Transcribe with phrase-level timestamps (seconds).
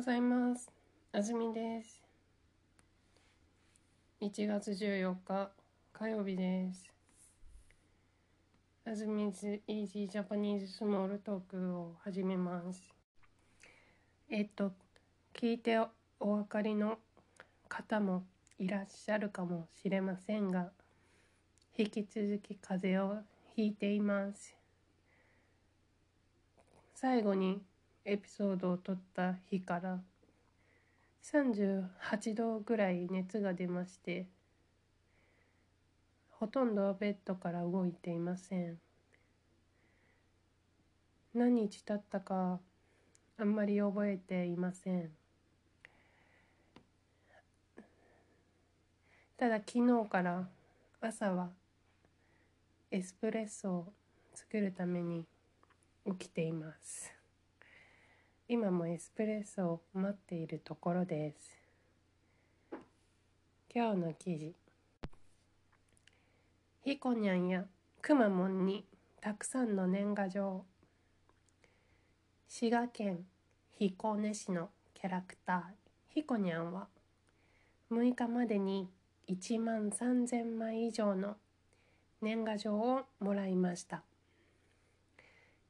[0.00, 0.72] ございます。
[1.12, 2.02] あずみです。
[4.22, 5.50] 1月14日
[5.92, 6.90] 火曜日です。
[8.86, 12.82] あずみズイージージャパニーズスモールトークを始めます。
[14.30, 14.72] えっと、
[15.34, 15.78] 聞いて
[16.18, 16.96] お分かりの
[17.68, 18.24] 方も
[18.58, 20.70] いらっしゃるかもしれませんが、
[21.76, 23.22] 引き続き風邪を
[23.54, 24.56] ひいています。
[26.94, 27.60] 最後に
[28.04, 30.00] エピソードを撮った日から
[31.22, 34.26] 38度ぐらい熱が出まして
[36.30, 38.78] ほとんどベッドから動いていません。
[41.34, 42.58] 何日経ったか
[43.36, 45.10] あんまり覚えていません。
[49.36, 50.48] ただ昨日から
[51.02, 51.50] 朝は
[52.90, 53.92] エスプレッソを
[54.34, 55.26] 作るために
[56.06, 57.19] 起きています。
[58.52, 61.56] 今もエスプレッソを待っているところです。
[63.72, 64.56] 今日の記事。
[66.82, 67.64] ひこにゃんや
[68.02, 68.84] くまモンに
[69.20, 70.64] たくさんの年賀状。
[72.48, 73.20] 滋賀県
[73.78, 75.60] 彦根市のキャラクター。
[76.12, 76.88] ひこにゃんは
[77.92, 78.88] 6日までに
[79.28, 81.36] 1万3000枚以上の
[82.20, 84.02] 年賀状をもらいました。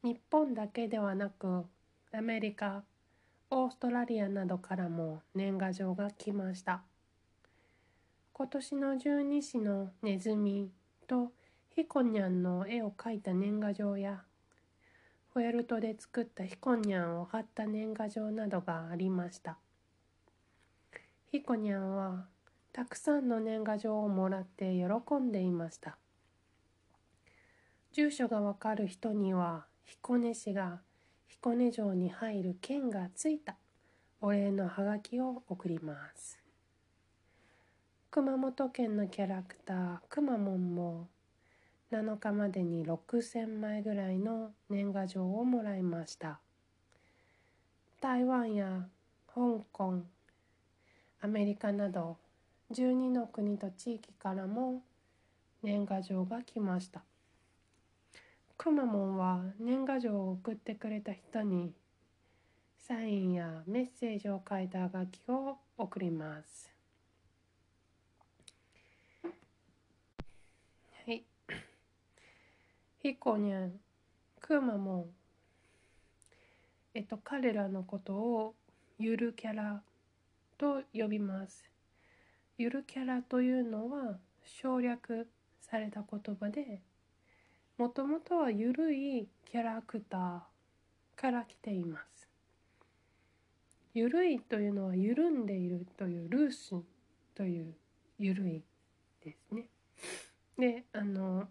[0.03, 1.67] 日本だけではなく
[2.13, 2.83] アメリカ
[3.51, 6.83] オーストラリアなどからも年賀状が来ました。
[8.33, 10.73] 今年の十二支のネズミ
[11.07, 11.31] と
[11.69, 14.25] ヒコニャンの絵を描いた年賀状や
[15.33, 19.59] フェルトで作ったヒコニャンを貼った年賀状などがありました。
[21.31, 22.27] ヒコニャンは
[22.73, 25.97] たくさんの年賀状をもらって喜んでいました。
[27.93, 30.81] 住所がわかる人には彦根市が
[31.31, 33.57] 彦根城に入る券がついた。
[34.21, 36.39] お礼のハガキを送ります。
[38.11, 41.09] 熊本県のキャラクターくまモンも
[41.93, 46.41] 7日までに6,000枚ぐらいの年賀状をもらいました。
[48.01, 48.89] 台湾や
[49.33, 50.03] 香港
[51.23, 52.19] アメリカなど
[52.73, 54.83] 12の国と地域からも
[55.63, 57.03] 年賀状が来ました。
[58.63, 61.73] くまモンは年賀状を送ってくれた人に
[62.77, 66.71] サインやメッセージを書いた楽器を送ります。
[71.07, 71.25] はい。
[73.03, 73.73] ひこにゃん、
[74.39, 75.07] くまモン。
[76.93, 78.55] えっと、彼らのことを
[78.99, 79.81] ゆるキャラ
[80.59, 81.65] と呼びます。
[82.59, 85.31] ゆるキャラというのは省略
[85.63, 86.83] された言葉で、
[87.81, 90.41] もともとはゆるいキャラクター
[91.19, 92.29] から来ています。
[93.95, 96.75] ゆるいというのは緩んでいるというルース
[97.35, 97.75] という
[98.19, 98.63] ゆるい
[99.25, 99.65] ですね。
[100.59, 101.49] で、あの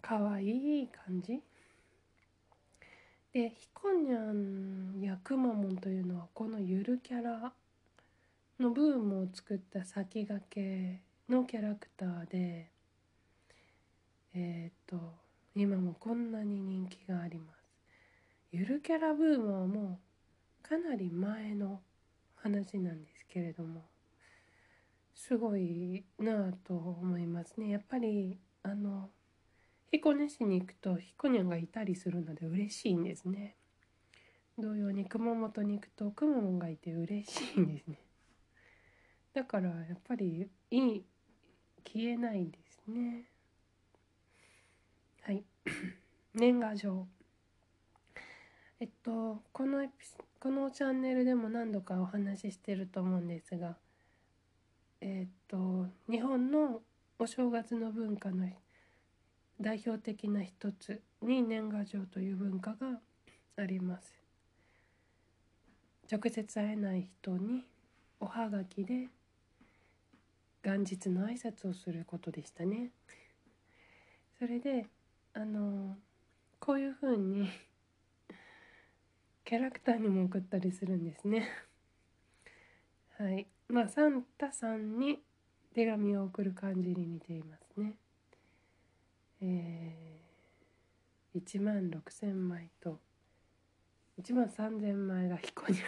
[0.00, 1.40] かわいい感じ。
[3.32, 7.52] で、ひこにゃんやくまモンというのはこのゆるキャラ
[8.60, 12.70] のブームを作った先駆けのキャラクターで、
[14.34, 14.96] えっ、と
[15.54, 17.64] 今もこんなに人気があります。
[18.50, 20.00] ゆるキャラブームはも
[20.60, 21.80] うかなり前の
[22.34, 23.84] 話なんですけれども
[25.14, 27.70] すごいなぁと思いますね。
[27.70, 29.10] やっぱりあの
[29.92, 33.56] 彦根市に行くとひこにゃんがいたりするので嬉しいんですね。
[34.58, 38.00] 同様に熊本に行くとくまモンがいて嬉しいんですね。
[39.32, 41.04] だからやっぱりいい
[41.84, 43.33] 消えないんですね。
[46.34, 47.06] 年賀状。
[48.80, 49.92] えっとこのエピ
[50.40, 53.78] このチャンネルでも何度かお話ししてると思うんですが
[55.00, 56.82] えっと日本の
[57.18, 58.48] お正月の文化の
[59.60, 63.00] 代表的な一つに年賀状という文化が
[63.56, 64.14] あります。
[66.10, 67.64] 直接会えない人に
[68.20, 69.08] おはがきで
[70.62, 72.90] 元日の挨拶をすることでしたね。
[74.38, 74.86] それで
[75.34, 75.96] あの
[76.60, 77.50] こういう風に
[79.44, 81.48] キャラクターにも送ったりするんですね。
[83.18, 83.46] はい。
[83.68, 85.18] まあサンタさんに
[85.74, 87.94] 手紙を送る感じに似ていますね。
[89.42, 93.00] えー、1万6,000枚と
[94.22, 95.84] 1万3,000枚がヒコニャン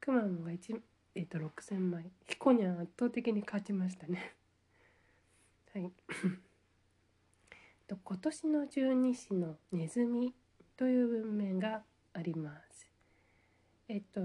[0.00, 0.80] くまモが1
[1.14, 2.10] えっ、と6,000枚。
[2.26, 4.34] ヒコニャン圧倒的に勝ちましたね。
[5.74, 5.92] はい。
[7.86, 10.34] と今年の十二支のネズミ
[10.76, 12.86] という文面があります。
[13.88, 14.20] えっと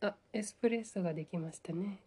[0.00, 2.00] あエスプレッソができましたね。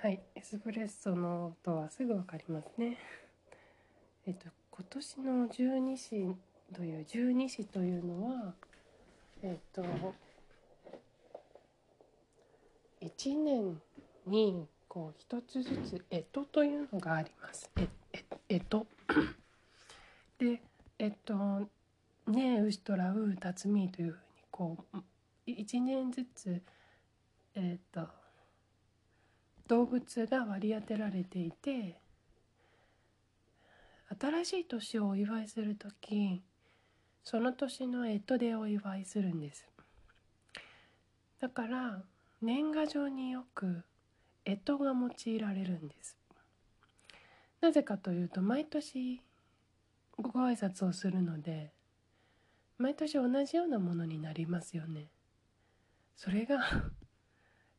[0.00, 2.98] はい、はい、エスプレッソの音はすぐわかりますね。
[4.26, 6.34] えっと今年の十二支
[6.74, 8.54] という十二支というのは
[9.42, 9.84] えっと
[13.00, 13.80] 一年
[14.26, 17.70] にこう一つずつ干支というのがあります。
[17.76, 18.86] ええ干支
[20.38, 20.60] で
[20.98, 21.66] えっと
[22.26, 24.98] ねウシトラウタツミというふうにこう
[25.46, 26.60] 一年ずつ
[27.54, 28.06] えっと
[29.66, 31.96] 動物が割り当てられていて
[34.20, 36.42] 新しい年をお祝いする時
[37.24, 39.66] その年の干支でお祝いするんです
[41.40, 42.02] だから
[42.42, 43.84] 年賀状によく
[44.44, 46.16] 干支が用いられるんです。
[47.60, 49.22] なぜかというと毎年
[50.18, 51.72] ご挨拶をするので
[52.78, 55.08] 毎年同じようなものになりますよね。
[56.16, 56.60] それが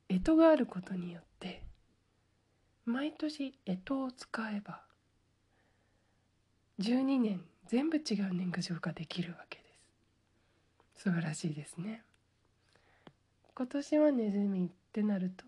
[0.10, 1.64] 干支 があることによって
[2.86, 4.84] 毎年干支を使えば
[6.80, 9.64] 12年全部違う年賀状ができるわけで
[10.96, 11.04] す。
[11.04, 12.04] 素晴らしいですね。
[13.56, 15.46] 今年はネズミってなると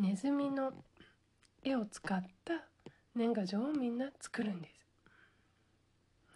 [0.00, 0.72] ネズミの
[1.62, 2.54] 絵を使った
[3.14, 4.86] 年賀状をみんな作るんです。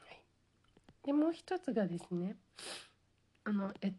[0.05, 0.21] はい、
[1.03, 2.37] でもう一つがですね
[3.43, 3.91] あの干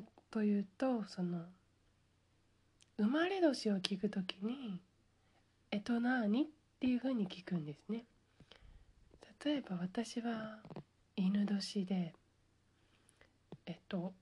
[0.00, 1.44] 支というとその
[2.96, 4.82] 生まれ年を聞くときに
[5.70, 6.46] 「干支何?」っ
[6.80, 8.04] ていうふうに聞くんですね。
[9.44, 10.58] 例えば私は
[11.14, 12.12] 犬年で
[13.66, 14.14] えっと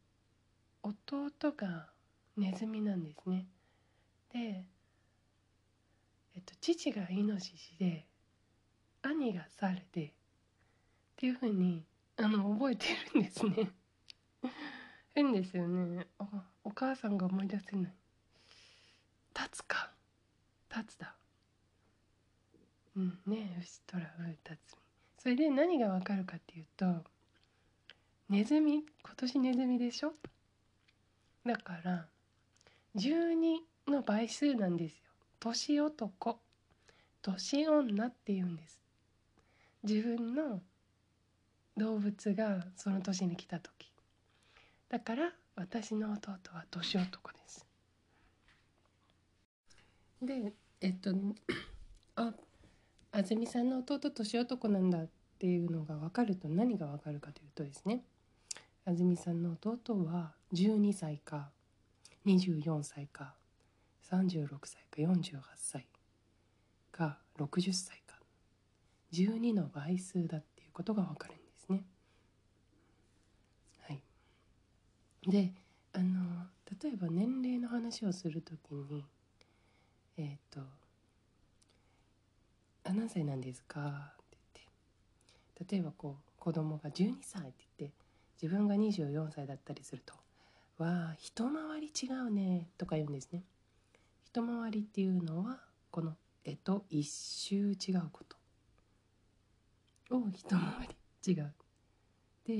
[0.83, 1.89] 弟が
[2.37, 3.47] ネズミなんですね。
[4.31, 4.67] で
[6.35, 8.07] えっと、父がイノシシで
[9.03, 10.11] 兄がサルでっ
[11.17, 11.85] ていうふうに
[12.17, 13.71] あの覚えてるんですね。
[15.15, 16.07] 変ですよね。
[16.63, 17.93] お母さんが思い出せない。
[19.35, 19.91] 立つか。
[20.71, 21.15] 立つだ。
[22.97, 24.77] うんねえ牛トラウ立つ。
[25.23, 27.05] それで何がわかるかっていうと
[28.29, 30.13] ネズミ今年ネズミでしょ？
[31.47, 32.07] だから
[32.97, 35.05] 12の倍数なんですよ。
[35.39, 36.39] 年男。
[37.23, 38.81] 年女って言うんです。
[39.83, 40.61] 自分の
[41.77, 43.91] 動物がその年に来た時。
[44.89, 47.67] だから私の弟は年男です。
[50.23, 51.11] でえっと
[52.17, 52.35] あ
[53.13, 55.09] 安住さんの弟年男なんだっ
[55.39, 58.03] ていうのが分かると何が分かるかというとですね。
[58.85, 61.51] 安住さんの弟は12歳か
[62.27, 63.35] 24歳か
[64.11, 65.87] 36歳か48歳。
[67.01, 68.21] か60歳か
[69.15, 71.85] 12の倍数だっていうことがわかるんですね。
[73.89, 74.03] はい、
[75.27, 75.55] で
[75.95, 76.47] あの
[76.83, 79.07] 例えば年齢の話をするときに
[80.19, 80.61] えっ、ー、と
[82.85, 84.37] 「あ何歳なんですか?」って
[85.57, 87.97] 言って例えばこう子供が12歳って言って
[88.43, 90.13] 自分が24歳だったりすると
[90.77, 93.43] 「わあ一回り違うね」とか言うんですね。
[94.27, 98.37] 一回りっていうのはこの絵と一周違うこと。
[100.17, 100.61] を一回
[101.25, 101.33] り。
[101.33, 101.55] 違う。
[102.47, 102.55] で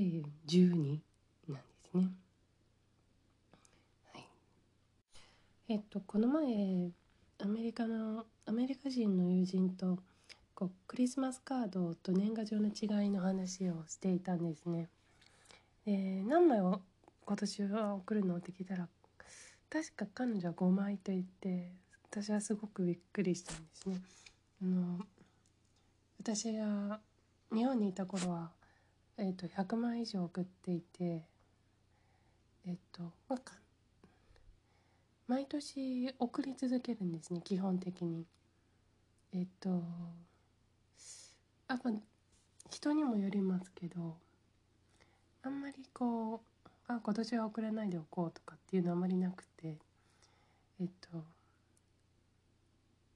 [0.47, 0.99] 12
[1.47, 2.11] なんですね。
[4.13, 4.25] はい、
[5.69, 6.91] えっとこの前
[7.39, 9.99] アメリカのアメリカ人の友人と
[10.53, 14.87] こうクリスマスカードと年賀状の違いの話をしていたんですね。
[15.85, 16.81] で何枚を
[17.25, 18.37] 今年は送るの？
[18.37, 18.87] って聞いたら
[19.69, 21.71] 確か彼女は5枚と言って
[22.11, 24.01] 私はすごくびっくりしたんですね。
[24.61, 24.99] あの
[26.19, 26.99] 私が
[27.53, 28.51] 日本にいた頃は、
[29.17, 31.23] えーと、100枚以上送っていて
[32.67, 33.13] えっ、ー、と、
[35.27, 38.25] 毎年送り続けるんですね基本的に。
[39.33, 39.81] えっ、ー、と
[41.69, 41.93] あまあ
[42.69, 44.17] 人にもよりますけど
[45.43, 49.77] あんまりこうあ今年は遅れないでおこうとかっていうのはあまりなくて
[50.81, 51.40] えっと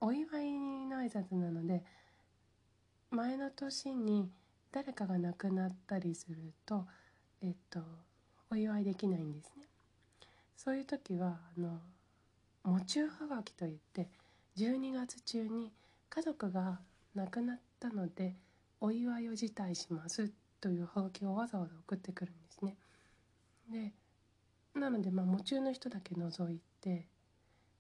[0.05, 1.83] お祝いの挨拶なので
[3.09, 4.29] 前の年に
[4.71, 6.85] 誰かが亡くなったりすると
[7.41, 7.79] えっと
[8.51, 9.63] お祝いできないんですね
[10.55, 11.79] そういう時はあの
[12.63, 14.07] 喪中はがきといって
[14.57, 15.71] 12月中に
[16.11, 16.81] 家族が
[17.15, 18.35] 亡くなったので
[18.79, 20.31] お祝いを辞退します
[20.61, 22.77] というはがきをわざわざ送ってくるんですね。
[23.71, 27.07] でなのでまあ夢中の人だけ除いて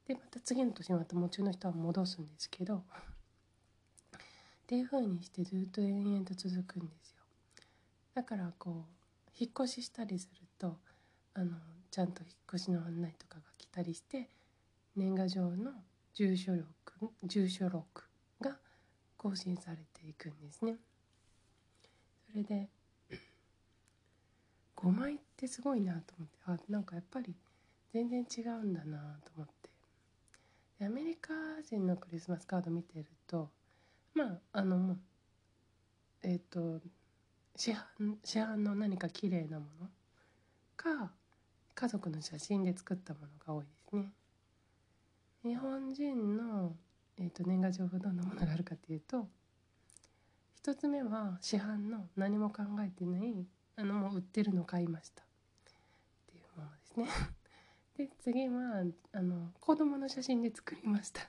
[0.07, 2.81] でまた次の年また夢中の人は戻すんですけどっ
[4.67, 7.17] ていう風にしてずっと延々と続くんですよ。
[8.13, 10.77] だからこう引っ越ししたりすると
[11.33, 11.57] あの
[11.91, 14.29] ちゃんと引っ越しの案内とかが来たりして
[14.95, 15.71] 年賀状の
[16.13, 16.65] 住所録
[17.23, 18.03] 住所録
[18.41, 18.57] が
[19.17, 20.77] 更新されていくんですね。
[22.31, 22.69] それで
[24.77, 27.35] 5枚ってすごいなと思ってあなんかやっぱり
[27.91, 29.74] 全然違うんだなと思って。
[30.81, 31.33] アメリカ
[31.67, 33.49] 人のクリスマスカード見てると
[34.13, 34.97] まああの
[36.21, 36.81] えっ、ー、と
[37.55, 39.87] 市販市販の何か綺麗なもの
[40.75, 41.11] か
[41.73, 44.11] 家族の写真で作ったものが多いですね。
[45.43, 46.75] 日本人の、
[47.17, 49.27] えーと、年賀状はどんなものがあるかというと
[50.63, 55.25] 1つ目は市販の何も考えてないあのもう売ってるの買いましたっ
[56.31, 57.34] ていうものですね。
[57.97, 58.83] で次は
[59.13, 61.25] あの子供の写真で作りました っ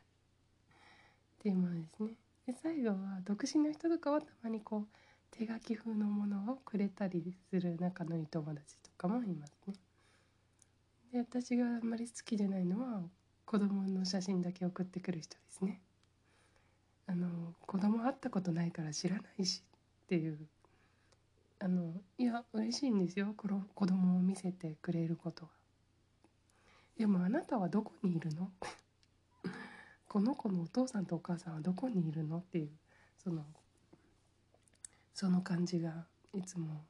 [1.39, 2.17] ていうものですね。
[2.47, 4.89] で最後は独身の人とかはたまにこう
[5.31, 9.75] 手書き風のものをくれたりする仲のいい友達とかもいますね。
[11.13, 13.09] で私があんまり好きじゃないのは
[13.45, 15.81] 子供の写真だけ送ってくる人ですね。
[17.07, 19.63] あの子供会ったことないから知らないし
[20.05, 20.49] っていう
[21.61, 23.47] あのいや嬉しいんですよ子
[23.87, 25.56] 供を見せてくれることは。
[26.97, 28.51] でもあなたはどこにいるの
[30.09, 32.39] この子のお父さんとお母さんはどこにいるの？
[32.39, 32.71] っていう
[33.19, 33.45] その
[35.13, 36.85] その感じがいつも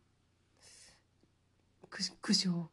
[1.91, 2.69] 苦笑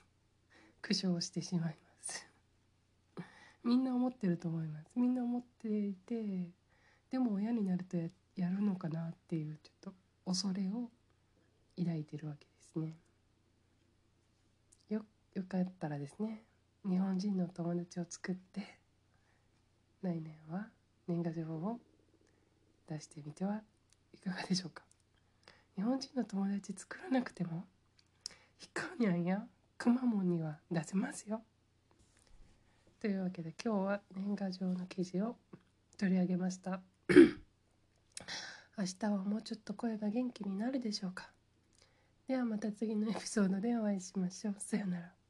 [0.82, 2.26] 苦笑してしまいます。
[3.62, 4.90] みんな思ってると思います。
[4.94, 6.50] みんな思っていて
[7.10, 9.94] でも親になるとややるのかなっていうちょっと
[10.26, 10.90] 恐れを
[11.76, 12.98] 抱いてるわけですね。
[14.88, 15.04] よ
[15.34, 16.45] よかったらですね。
[16.88, 18.78] 日本人の友達を作って
[20.02, 20.68] 来年は
[21.08, 21.80] 年賀状を
[22.88, 23.60] 出してみては
[24.14, 24.84] いかがでしょうか。
[25.74, 27.64] 日本人の友達作らなくても
[28.58, 29.44] ひかにゃんや
[29.76, 31.42] くまモンには出せますよ。
[33.00, 35.36] というわけで今日は年賀状の記事を
[35.98, 36.80] 取り上げました。
[38.78, 41.32] 明日はもうちょっと声が元気になるでしょうか。
[42.28, 44.54] ではまた次のエピソードでお会いしましょう。
[44.60, 45.25] さようなら。